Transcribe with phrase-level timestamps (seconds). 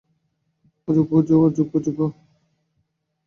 [0.87, 1.73] অযোগ্য, অযোগ্য,
[1.75, 1.99] অযোগ্য!